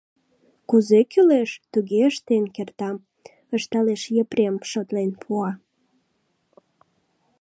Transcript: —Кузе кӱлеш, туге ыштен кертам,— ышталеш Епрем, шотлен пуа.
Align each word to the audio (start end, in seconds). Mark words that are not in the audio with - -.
—Кузе 0.69 0.99
кӱлеш, 1.11 1.49
туге 1.71 1.99
ыштен 2.09 2.43
кертам,— 2.55 2.97
ышталеш 3.55 4.01
Епрем, 4.21 4.55
шотлен 4.69 5.11
пуа. 5.21 5.51